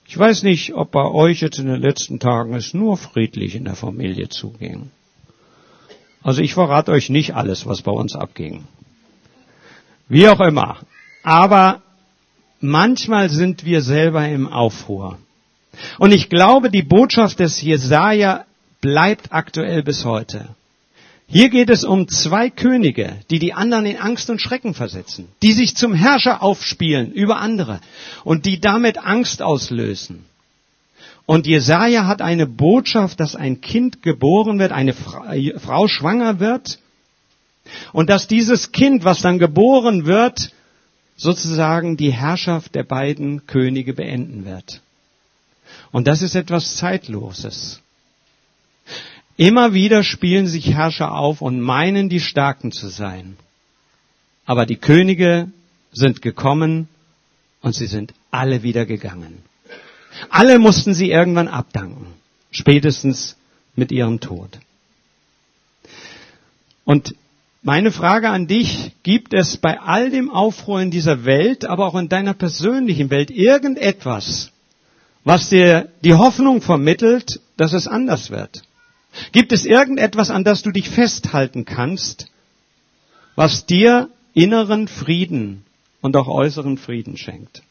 Ich 0.06 0.16
weiß 0.16 0.44
nicht, 0.44 0.74
ob 0.74 0.92
bei 0.92 1.04
euch 1.04 1.40
jetzt 1.40 1.58
in 1.58 1.66
den 1.66 1.80
letzten 1.80 2.20
Tagen 2.20 2.54
es 2.54 2.74
nur 2.74 2.96
friedlich 2.96 3.56
in 3.56 3.64
der 3.64 3.74
Familie 3.74 4.28
zuging. 4.28 4.90
Also 6.22 6.42
ich 6.42 6.54
verrate 6.54 6.92
euch 6.92 7.10
nicht 7.10 7.34
alles, 7.34 7.66
was 7.66 7.82
bei 7.82 7.92
uns 7.92 8.14
abging. 8.14 8.64
Wie 10.08 10.28
auch 10.28 10.40
immer. 10.40 10.78
Aber 11.24 11.82
manchmal 12.60 13.30
sind 13.30 13.64
wir 13.64 13.82
selber 13.82 14.28
im 14.28 14.46
Aufruhr. 14.46 15.18
Und 15.98 16.12
ich 16.12 16.28
glaube, 16.28 16.70
die 16.70 16.82
Botschaft 16.82 17.40
des 17.40 17.60
Jesaja 17.60 18.44
bleibt 18.86 19.32
aktuell 19.32 19.82
bis 19.82 20.04
heute. 20.04 20.48
Hier 21.26 21.48
geht 21.48 21.70
es 21.70 21.82
um 21.82 22.06
zwei 22.06 22.50
Könige, 22.50 23.16
die 23.30 23.40
die 23.40 23.52
anderen 23.52 23.84
in 23.84 23.98
Angst 23.98 24.30
und 24.30 24.40
Schrecken 24.40 24.74
versetzen, 24.74 25.26
die 25.42 25.54
sich 25.54 25.74
zum 25.74 25.92
Herrscher 25.92 26.40
aufspielen 26.40 27.10
über 27.10 27.38
andere 27.38 27.80
und 28.22 28.46
die 28.46 28.60
damit 28.60 28.98
Angst 28.98 29.42
auslösen. 29.42 30.24
Und 31.26 31.48
Jesaja 31.48 32.06
hat 32.06 32.22
eine 32.22 32.46
Botschaft, 32.46 33.18
dass 33.18 33.34
ein 33.34 33.60
Kind 33.60 34.04
geboren 34.04 34.60
wird, 34.60 34.70
eine 34.70 34.94
Frau 34.94 35.88
schwanger 35.88 36.38
wird 36.38 36.78
und 37.92 38.08
dass 38.08 38.28
dieses 38.28 38.70
Kind, 38.70 39.02
was 39.02 39.20
dann 39.20 39.40
geboren 39.40 40.06
wird, 40.06 40.52
sozusagen 41.16 41.96
die 41.96 42.12
Herrschaft 42.12 42.76
der 42.76 42.84
beiden 42.84 43.48
Könige 43.48 43.94
beenden 43.94 44.44
wird. 44.44 44.80
Und 45.90 46.06
das 46.06 46.22
ist 46.22 46.36
etwas 46.36 46.76
Zeitloses. 46.76 47.80
Immer 49.36 49.74
wieder 49.74 50.02
spielen 50.02 50.46
sich 50.46 50.72
Herrscher 50.72 51.12
auf 51.12 51.42
und 51.42 51.60
meinen, 51.60 52.08
die 52.08 52.20
Starken 52.20 52.72
zu 52.72 52.88
sein. 52.88 53.36
Aber 54.46 54.64
die 54.64 54.76
Könige 54.76 55.50
sind 55.92 56.22
gekommen 56.22 56.88
und 57.60 57.74
sie 57.74 57.86
sind 57.86 58.14
alle 58.30 58.62
wieder 58.62 58.86
gegangen. 58.86 59.42
Alle 60.30 60.58
mussten 60.58 60.94
sie 60.94 61.10
irgendwann 61.10 61.48
abdanken, 61.48 62.06
spätestens 62.50 63.36
mit 63.74 63.92
ihrem 63.92 64.20
Tod. 64.20 64.58
Und 66.84 67.14
meine 67.62 67.90
Frage 67.90 68.30
an 68.30 68.46
dich, 68.46 68.92
gibt 69.02 69.34
es 69.34 69.56
bei 69.56 69.80
all 69.80 70.10
dem 70.10 70.30
Aufruhr 70.30 70.80
in 70.80 70.90
dieser 70.90 71.24
Welt, 71.24 71.64
aber 71.64 71.86
auch 71.86 71.96
in 71.96 72.08
deiner 72.08 72.32
persönlichen 72.32 73.10
Welt 73.10 73.30
irgendetwas, 73.30 74.52
was 75.24 75.48
dir 75.48 75.90
die 76.04 76.14
Hoffnung 76.14 76.62
vermittelt, 76.62 77.40
dass 77.56 77.72
es 77.72 77.88
anders 77.88 78.30
wird? 78.30 78.62
Gibt 79.32 79.52
es 79.52 79.64
irgendetwas, 79.64 80.30
an 80.30 80.44
das 80.44 80.62
du 80.62 80.70
dich 80.70 80.90
festhalten 80.90 81.64
kannst, 81.64 82.26
was 83.34 83.66
dir 83.66 84.10
inneren 84.34 84.88
Frieden 84.88 85.64
und 86.00 86.16
auch 86.16 86.28
äußeren 86.28 86.78
Frieden 86.78 87.16
schenkt? 87.16 87.62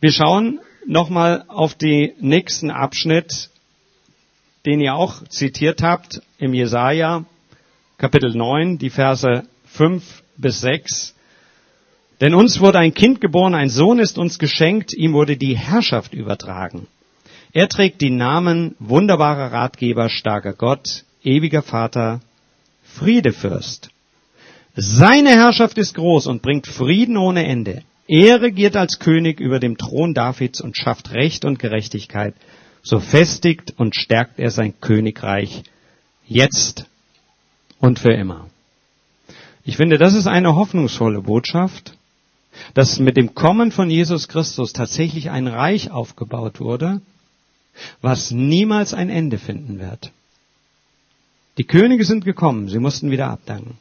Wir 0.00 0.12
schauen 0.12 0.60
nochmal 0.86 1.44
auf 1.48 1.74
den 1.74 2.12
nächsten 2.20 2.70
Abschnitt, 2.70 3.50
den 4.66 4.80
ihr 4.80 4.94
auch 4.94 5.26
zitiert 5.28 5.82
habt 5.82 6.22
im 6.38 6.54
Jesaja, 6.54 7.24
Kapitel 7.98 8.34
9, 8.34 8.78
die 8.78 8.90
Verse 8.90 9.44
5 9.66 10.22
bis 10.36 10.60
6. 10.60 11.14
Denn 12.20 12.34
uns 12.34 12.60
wurde 12.60 12.78
ein 12.78 12.94
Kind 12.94 13.20
geboren, 13.20 13.54
ein 13.54 13.68
Sohn 13.70 13.98
ist 13.98 14.18
uns 14.18 14.38
geschenkt, 14.38 14.92
ihm 14.94 15.12
wurde 15.12 15.36
die 15.36 15.56
Herrschaft 15.56 16.14
übertragen. 16.14 16.86
Er 17.52 17.68
trägt 17.68 18.00
die 18.00 18.10
Namen 18.10 18.76
wunderbarer 18.78 19.52
Ratgeber, 19.52 20.08
starker 20.08 20.52
Gott, 20.52 21.04
ewiger 21.24 21.62
Vater, 21.62 22.20
Friedefürst. 22.84 23.90
Seine 24.76 25.30
Herrschaft 25.30 25.76
ist 25.78 25.94
groß 25.94 26.28
und 26.28 26.42
bringt 26.42 26.68
Frieden 26.68 27.16
ohne 27.16 27.44
Ende. 27.44 27.82
Er 28.06 28.40
regiert 28.40 28.76
als 28.76 29.00
König 29.00 29.40
über 29.40 29.58
dem 29.58 29.76
Thron 29.76 30.14
Davids 30.14 30.60
und 30.60 30.76
schafft 30.76 31.12
Recht 31.12 31.44
und 31.44 31.58
Gerechtigkeit. 31.58 32.34
So 32.82 33.00
festigt 33.00 33.74
und 33.76 33.96
stärkt 33.96 34.38
er 34.38 34.50
sein 34.50 34.74
Königreich 34.80 35.64
jetzt 36.26 36.86
und 37.78 37.98
für 37.98 38.12
immer. 38.12 38.48
Ich 39.64 39.76
finde, 39.76 39.98
das 39.98 40.14
ist 40.14 40.26
eine 40.28 40.54
hoffnungsvolle 40.54 41.20
Botschaft, 41.20 41.96
dass 42.74 42.98
mit 43.00 43.16
dem 43.16 43.34
Kommen 43.34 43.72
von 43.72 43.90
Jesus 43.90 44.28
Christus 44.28 44.72
tatsächlich 44.72 45.30
ein 45.30 45.46
Reich 45.46 45.90
aufgebaut 45.90 46.60
wurde, 46.60 47.00
was 48.00 48.30
niemals 48.30 48.94
ein 48.94 49.10
Ende 49.10 49.38
finden 49.38 49.78
wird. 49.78 50.12
Die 51.58 51.64
Könige 51.64 52.04
sind 52.04 52.24
gekommen, 52.24 52.68
sie 52.68 52.78
mussten 52.78 53.10
wieder 53.10 53.28
abdanken. 53.28 53.78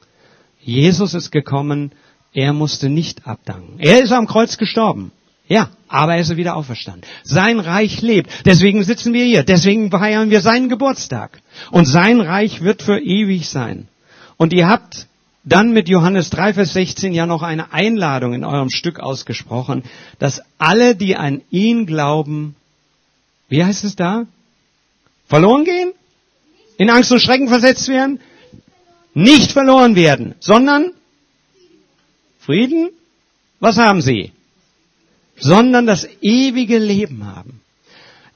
Jesus 0.62 1.14
ist 1.14 1.32
gekommen, 1.32 1.92
er 2.34 2.54
musste 2.54 2.90
nicht 2.90 3.28
abdanken. 3.28 3.80
Er 3.80 4.02
ist 4.02 4.12
am 4.12 4.28
Kreuz 4.28 4.58
gestorben. 4.58 5.12
Ja, 5.48 5.70
aber 5.88 6.14
er 6.14 6.22
ist 6.22 6.38
wieder 6.38 6.56
auferstanden. 6.56 7.10
Sein 7.24 7.60
Reich 7.60 8.02
lebt. 8.02 8.30
Deswegen 8.46 8.84
sitzen 8.84 9.14
wir 9.14 9.26
hier. 9.26 9.44
Deswegen 9.44 9.90
feiern 9.90 10.30
wir 10.30 10.42
seinen 10.42 10.70
Geburtstag. 10.70 11.42
Und 11.72 11.86
sein 11.86 12.22
Reich 12.22 12.62
wird 12.62 12.84
für 12.84 13.00
ewig 13.00 13.50
sein. 13.50 13.88
Und 14.38 14.54
ihr 14.54 14.68
habt 14.68 15.08
dann 15.44 15.74
mit 15.74 15.90
Johannes 15.90 16.30
3, 16.30 16.54
Vers 16.54 16.74
16 16.74 17.14
ja 17.14 17.26
noch 17.26 17.42
eine 17.42 17.74
Einladung 17.74 18.34
in 18.34 18.46
eurem 18.46 18.70
Stück 18.70 19.00
ausgesprochen, 19.00 19.84
dass 20.20 20.42
alle, 20.60 20.96
die 20.96 21.16
an 21.16 21.42
ihn 21.50 21.88
glauben, 21.88 22.56
wie 23.50 23.64
heißt 23.64 23.84
es 23.84 23.96
da? 23.96 24.26
Verloren 25.28 25.66
gehen? 25.66 25.94
In 26.78 26.90
Angst 26.90 27.12
und 27.12 27.20
Schrecken 27.20 27.50
versetzt 27.50 27.88
werden? 27.88 28.20
Nicht 29.14 29.52
verloren 29.52 29.96
werden, 29.96 30.36
sondern 30.40 30.94
Frieden? 32.40 32.90
Was 33.60 33.78
haben 33.78 34.02
sie? 34.02 34.32
Sondern 35.36 35.86
das 35.86 36.08
ewige 36.22 36.78
Leben 36.78 37.26
haben. 37.26 37.62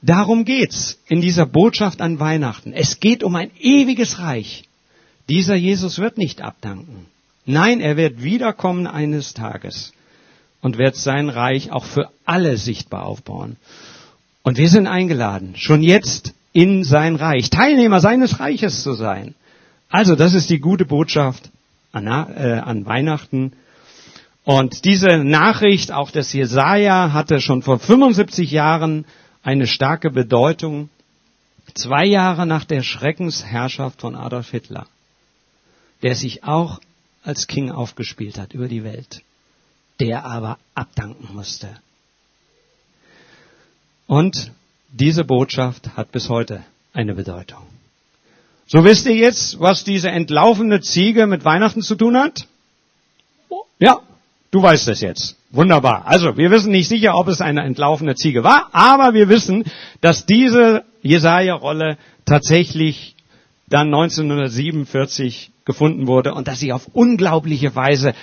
Darum 0.02 0.44
geht's 0.44 0.98
in 1.08 1.22
dieser 1.22 1.46
Botschaft 1.46 2.02
an 2.02 2.20
Weihnachten. 2.20 2.72
Es 2.72 3.00
geht 3.00 3.22
um 3.22 3.36
ein 3.36 3.50
ewiges 3.58 4.18
Reich. 4.18 4.64
Dieser 5.30 5.54
Jesus 5.54 5.98
wird 5.98 6.18
nicht 6.18 6.42
abdanken. 6.42 7.06
Nein, 7.46 7.80
er 7.80 7.96
wird 7.96 8.22
wiederkommen 8.22 8.86
eines 8.86 9.32
Tages 9.32 9.92
und 10.60 10.78
wird 10.78 10.96
sein 10.96 11.30
Reich 11.30 11.72
auch 11.72 11.84
für 11.84 12.10
alle 12.26 12.58
sichtbar 12.58 13.04
aufbauen. 13.04 13.56
Und 14.44 14.58
wir 14.58 14.68
sind 14.68 14.86
eingeladen, 14.86 15.54
schon 15.56 15.82
jetzt 15.82 16.34
in 16.52 16.84
sein 16.84 17.16
Reich, 17.16 17.48
Teilnehmer 17.48 18.00
seines 18.00 18.38
Reiches 18.38 18.82
zu 18.82 18.92
sein. 18.92 19.34
Also, 19.88 20.14
das 20.16 20.34
ist 20.34 20.50
die 20.50 20.60
gute 20.60 20.84
Botschaft 20.84 21.50
an, 21.92 22.06
äh, 22.06 22.60
an 22.62 22.84
Weihnachten. 22.84 23.54
Und 24.44 24.84
diese 24.84 25.24
Nachricht, 25.24 25.92
auch 25.92 26.10
des 26.10 26.32
Jesaja, 26.34 27.14
hatte 27.14 27.40
schon 27.40 27.62
vor 27.62 27.78
75 27.78 28.50
Jahren 28.50 29.06
eine 29.42 29.66
starke 29.66 30.10
Bedeutung. 30.10 30.90
Zwei 31.72 32.04
Jahre 32.04 32.44
nach 32.44 32.66
der 32.66 32.82
Schreckensherrschaft 32.82 34.02
von 34.02 34.14
Adolf 34.14 34.50
Hitler, 34.50 34.86
der 36.02 36.14
sich 36.14 36.44
auch 36.44 36.80
als 37.22 37.46
King 37.46 37.70
aufgespielt 37.70 38.38
hat 38.38 38.52
über 38.52 38.68
die 38.68 38.84
Welt, 38.84 39.22
der 40.00 40.26
aber 40.26 40.58
abdanken 40.74 41.34
musste. 41.34 41.70
Und 44.06 44.52
diese 44.92 45.24
Botschaft 45.24 45.96
hat 45.96 46.12
bis 46.12 46.28
heute 46.28 46.62
eine 46.92 47.14
Bedeutung. 47.14 47.62
So 48.66 48.84
wisst 48.84 49.06
ihr 49.06 49.14
jetzt, 49.14 49.60
was 49.60 49.84
diese 49.84 50.10
entlaufene 50.10 50.80
Ziege 50.80 51.26
mit 51.26 51.44
Weihnachten 51.44 51.82
zu 51.82 51.96
tun 51.96 52.16
hat? 52.16 52.46
Ja, 53.78 54.00
du 54.50 54.62
weißt 54.62 54.88
es 54.88 55.00
jetzt. 55.00 55.36
Wunderbar. 55.50 56.06
Also, 56.06 56.36
wir 56.36 56.50
wissen 56.50 56.72
nicht 56.72 56.88
sicher, 56.88 57.16
ob 57.16 57.28
es 57.28 57.40
eine 57.40 57.62
entlaufene 57.62 58.14
Ziege 58.14 58.42
war, 58.42 58.70
aber 58.72 59.14
wir 59.14 59.28
wissen, 59.28 59.64
dass 60.00 60.26
diese 60.26 60.84
Jesaja-Rolle 61.02 61.98
tatsächlich 62.24 63.14
dann 63.68 63.88
1947 63.88 65.52
gefunden 65.64 66.06
wurde 66.06 66.34
und 66.34 66.48
dass 66.48 66.60
sie 66.60 66.72
auf 66.72 66.88
unglaubliche 66.92 67.74
Weise 67.74 68.14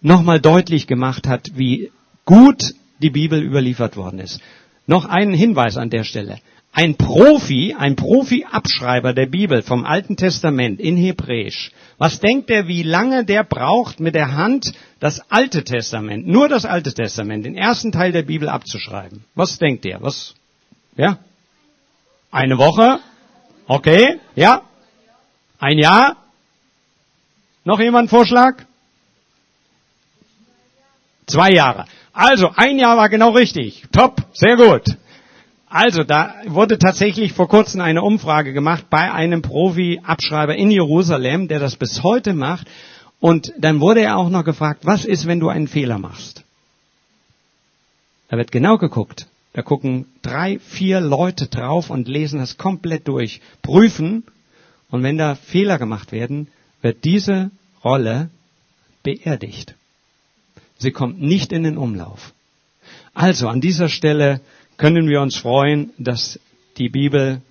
nochmal 0.00 0.40
deutlich 0.40 0.86
gemacht 0.86 1.26
hat, 1.26 1.50
wie 1.54 1.90
gut 2.24 2.74
die 3.00 3.10
Bibel 3.10 3.42
überliefert 3.42 3.96
worden 3.96 4.20
ist. 4.20 4.40
Noch 4.88 5.04
einen 5.04 5.34
Hinweis 5.34 5.76
an 5.76 5.90
der 5.90 6.02
Stelle. 6.02 6.38
Ein 6.72 6.96
Profi, 6.96 7.74
ein 7.78 7.94
Profi-Abschreiber 7.94 9.12
der 9.12 9.26
Bibel 9.26 9.62
vom 9.62 9.84
Alten 9.84 10.16
Testament 10.16 10.80
in 10.80 10.96
Hebräisch. 10.96 11.72
Was 11.98 12.20
denkt 12.20 12.48
er, 12.48 12.68
wie 12.68 12.82
lange 12.82 13.24
der 13.24 13.44
braucht, 13.44 14.00
mit 14.00 14.14
der 14.14 14.34
Hand 14.34 14.72
das 14.98 15.30
Alte 15.30 15.62
Testament, 15.62 16.26
nur 16.26 16.48
das 16.48 16.64
Alte 16.64 16.94
Testament, 16.94 17.44
den 17.44 17.54
ersten 17.54 17.92
Teil 17.92 18.12
der 18.12 18.22
Bibel 18.22 18.48
abzuschreiben? 18.48 19.24
Was 19.34 19.58
denkt 19.58 19.84
er? 19.84 20.00
Was? 20.00 20.34
Ja? 20.96 21.18
Eine 22.30 22.56
Woche? 22.56 23.00
Okay, 23.66 24.18
ja? 24.36 24.62
Ein 25.58 25.78
Jahr? 25.78 26.16
Noch 27.64 27.78
jemand 27.78 28.08
Vorschlag? 28.08 28.64
Zwei 31.26 31.50
Jahre. 31.50 31.84
Also, 32.12 32.50
ein 32.56 32.78
Jahr 32.78 32.96
war 32.96 33.08
genau 33.08 33.30
richtig. 33.30 33.84
Top, 33.92 34.22
sehr 34.32 34.56
gut. 34.56 34.96
Also, 35.68 36.02
da 36.02 36.34
wurde 36.46 36.78
tatsächlich 36.78 37.32
vor 37.32 37.48
kurzem 37.48 37.80
eine 37.80 38.02
Umfrage 38.02 38.52
gemacht 38.52 38.86
bei 38.88 39.12
einem 39.12 39.42
Profi-Abschreiber 39.42 40.56
in 40.56 40.70
Jerusalem, 40.70 41.48
der 41.48 41.58
das 41.60 41.76
bis 41.76 42.02
heute 42.02 42.32
macht. 42.32 42.66
Und 43.20 43.52
dann 43.58 43.80
wurde 43.80 44.00
er 44.00 44.16
auch 44.16 44.30
noch 44.30 44.44
gefragt, 44.44 44.80
was 44.84 45.04
ist, 45.04 45.26
wenn 45.26 45.40
du 45.40 45.48
einen 45.48 45.68
Fehler 45.68 45.98
machst? 45.98 46.44
Da 48.28 48.36
wird 48.36 48.52
genau 48.52 48.78
geguckt. 48.78 49.26
Da 49.52 49.62
gucken 49.62 50.06
drei, 50.22 50.58
vier 50.60 51.00
Leute 51.00 51.46
drauf 51.48 51.90
und 51.90 52.08
lesen 52.08 52.38
das 52.38 52.58
komplett 52.58 53.08
durch, 53.08 53.40
prüfen. 53.62 54.24
Und 54.90 55.02
wenn 55.02 55.18
da 55.18 55.34
Fehler 55.34 55.78
gemacht 55.78 56.12
werden, 56.12 56.48
wird 56.80 57.04
diese 57.04 57.50
Rolle 57.82 58.30
beerdigt. 59.02 59.74
Sie 60.78 60.92
kommt 60.92 61.20
nicht 61.20 61.52
in 61.52 61.64
den 61.64 61.76
Umlauf. 61.76 62.32
Also 63.12 63.48
an 63.48 63.60
dieser 63.60 63.88
Stelle 63.88 64.40
können 64.76 65.08
wir 65.08 65.20
uns 65.20 65.36
freuen, 65.36 65.90
dass 65.98 66.38
die 66.76 66.88
Bibel 66.88 67.42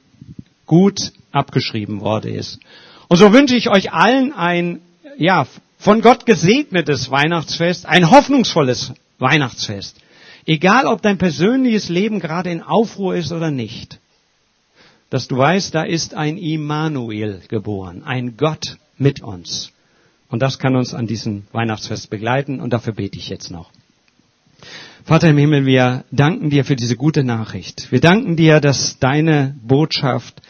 gut 0.66 1.12
abgeschrieben 1.32 2.00
worden 2.02 2.34
ist. 2.34 2.60
Und 3.10 3.18
so 3.18 3.34
wünsche 3.34 3.56
ich 3.56 3.70
euch 3.70 3.92
allen 3.92 4.34
ein, 4.34 4.82
ja, 5.18 5.46
von 5.78 6.02
Gott 6.02 6.26
gesegnetes 6.26 7.12
Weihnachtsfest, 7.12 7.86
ein 7.86 8.10
hoffnungsvolles 8.10 8.94
Weihnachtsfest. 9.20 9.98
Egal, 10.46 10.86
ob 10.86 11.02
dein 11.02 11.18
persönliches 11.18 11.90
Leben 11.90 12.20
gerade 12.20 12.50
in 12.52 12.64
Aufruhr 12.64 13.16
ist 13.16 13.32
oder 13.32 13.52
nicht. 13.52 14.00
Dass 15.10 15.28
du 15.28 15.38
weißt, 15.38 15.76
da 15.76 15.84
ist 15.84 16.14
ein 16.14 16.38
Immanuel 16.38 17.42
geboren, 17.48 18.04
ein 18.04 18.38
Gott 18.38 18.78
mit 18.98 19.22
uns. 19.22 19.72
Und 20.30 20.42
das 20.42 20.60
kann 20.60 20.76
uns 20.76 20.94
an 20.94 21.08
diesem 21.08 21.44
Weihnachtsfest 21.52 22.10
begleiten 22.10 22.60
und 22.60 22.74
dafür 22.74 22.94
bete 22.94 23.18
ich 23.18 23.30
jetzt 23.30 23.50
noch. 23.50 23.72
Vater 25.06 25.30
im 25.30 25.38
Himmel, 25.38 25.66
wir 25.66 26.04
danken 26.12 26.50
dir 26.50 26.66
für 26.66 26.76
diese 26.76 26.98
gute 26.98 27.24
Nachricht. 27.24 27.92
Wir 27.92 28.02
danken 28.02 28.36
dir, 28.36 28.60
dass 28.60 29.00
deine 29.00 29.56
Botschaft 29.64 30.42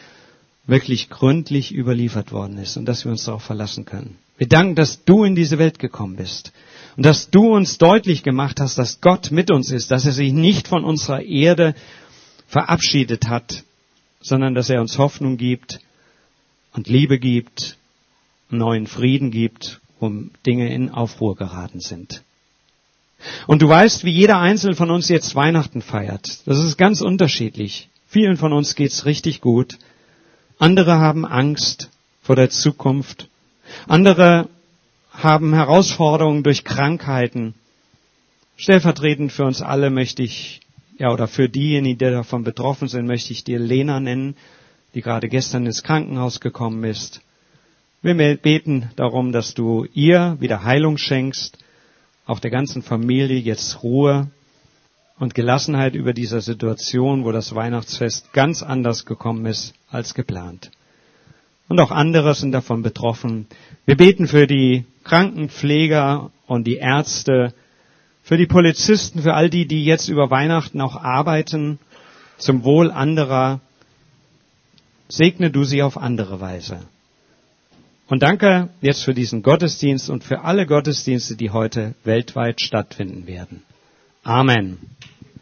wirklich 0.66 1.08
gründlich 1.10 1.72
überliefert 1.72 2.32
worden 2.32 2.58
ist 2.58 2.76
und 2.76 2.86
dass 2.86 3.04
wir 3.04 3.12
uns 3.12 3.24
darauf 3.24 3.42
verlassen 3.42 3.84
können. 3.84 4.16
Wir 4.36 4.48
danken, 4.48 4.74
dass 4.74 5.04
du 5.04 5.24
in 5.24 5.36
diese 5.36 5.58
Welt 5.58 5.78
gekommen 5.78 6.16
bist 6.16 6.52
und 6.96 7.06
dass 7.06 7.30
du 7.30 7.54
uns 7.54 7.78
deutlich 7.78 8.24
gemacht 8.24 8.60
hast, 8.60 8.78
dass 8.78 9.00
Gott 9.00 9.30
mit 9.30 9.50
uns 9.52 9.70
ist, 9.70 9.92
dass 9.92 10.04
er 10.04 10.12
sich 10.12 10.32
nicht 10.32 10.66
von 10.66 10.84
unserer 10.84 11.22
Erde 11.22 11.74
verabschiedet 12.48 13.28
hat, 13.28 13.62
sondern 14.20 14.54
dass 14.54 14.70
er 14.70 14.80
uns 14.80 14.98
Hoffnung 14.98 15.36
gibt 15.36 15.80
und 16.72 16.88
Liebe 16.88 17.18
gibt 17.18 17.76
neuen 18.50 18.86
Frieden 18.86 19.30
gibt, 19.30 19.80
wo 20.00 20.10
Dinge 20.46 20.72
in 20.72 20.90
Aufruhr 20.90 21.36
geraten 21.36 21.80
sind. 21.80 22.22
Und 23.46 23.62
du 23.62 23.68
weißt, 23.68 24.04
wie 24.04 24.12
jeder 24.12 24.38
Einzelne 24.38 24.76
von 24.76 24.90
uns 24.90 25.08
jetzt 25.08 25.34
Weihnachten 25.34 25.82
feiert. 25.82 26.46
Das 26.46 26.58
ist 26.58 26.76
ganz 26.76 27.00
unterschiedlich. 27.00 27.88
Vielen 28.06 28.36
von 28.36 28.52
uns 28.52 28.74
geht's 28.74 29.04
richtig 29.06 29.40
gut. 29.40 29.78
Andere 30.58 30.98
haben 30.98 31.26
Angst 31.26 31.90
vor 32.22 32.36
der 32.36 32.50
Zukunft. 32.50 33.28
Andere 33.86 34.48
haben 35.10 35.52
Herausforderungen 35.52 36.42
durch 36.42 36.64
Krankheiten. 36.64 37.54
Stellvertretend 38.56 39.32
für 39.32 39.44
uns 39.44 39.62
alle 39.62 39.90
möchte 39.90 40.22
ich, 40.22 40.60
ja, 40.98 41.12
oder 41.12 41.28
für 41.28 41.48
diejenigen, 41.48 41.98
die 41.98 42.10
davon 42.10 42.44
betroffen 42.44 42.88
sind, 42.88 43.06
möchte 43.06 43.32
ich 43.32 43.44
dir 43.44 43.58
Lena 43.58 44.00
nennen, 44.00 44.36
die 44.94 45.02
gerade 45.02 45.28
gestern 45.28 45.66
ins 45.66 45.82
Krankenhaus 45.82 46.40
gekommen 46.40 46.84
ist. 46.84 47.20
Wir 48.00 48.14
beten 48.14 48.90
darum, 48.94 49.32
dass 49.32 49.54
du 49.54 49.84
ihr 49.92 50.36
wieder 50.38 50.62
Heilung 50.62 50.98
schenkst, 50.98 51.58
auch 52.26 52.38
der 52.38 52.52
ganzen 52.52 52.82
Familie 52.82 53.38
jetzt 53.38 53.82
Ruhe 53.82 54.30
und 55.18 55.34
Gelassenheit 55.34 55.96
über 55.96 56.12
dieser 56.12 56.40
Situation, 56.40 57.24
wo 57.24 57.32
das 57.32 57.56
Weihnachtsfest 57.56 58.32
ganz 58.32 58.62
anders 58.62 59.04
gekommen 59.04 59.46
ist 59.46 59.74
als 59.90 60.14
geplant. 60.14 60.70
Und 61.68 61.80
auch 61.80 61.90
andere 61.90 62.36
sind 62.36 62.52
davon 62.52 62.82
betroffen. 62.82 63.48
Wir 63.84 63.96
beten 63.96 64.28
für 64.28 64.46
die 64.46 64.84
Krankenpfleger 65.02 66.30
und 66.46 66.68
die 66.68 66.76
Ärzte, 66.76 67.52
für 68.22 68.36
die 68.36 68.46
Polizisten, 68.46 69.22
für 69.22 69.34
all 69.34 69.50
die, 69.50 69.66
die 69.66 69.84
jetzt 69.84 70.08
über 70.08 70.30
Weihnachten 70.30 70.80
auch 70.80 70.94
arbeiten, 70.94 71.80
zum 72.36 72.62
Wohl 72.62 72.92
anderer. 72.92 73.60
Segne 75.08 75.50
du 75.50 75.64
sie 75.64 75.82
auf 75.82 75.96
andere 75.98 76.40
Weise. 76.40 76.82
Und 78.08 78.22
danke 78.22 78.70
jetzt 78.80 79.04
für 79.04 79.12
diesen 79.14 79.42
Gottesdienst 79.42 80.08
und 80.08 80.24
für 80.24 80.40
alle 80.42 80.66
Gottesdienste, 80.66 81.36
die 81.36 81.50
heute 81.50 81.94
weltweit 82.04 82.60
stattfinden 82.60 83.26
werden. 83.26 83.62
Amen. 84.22 84.78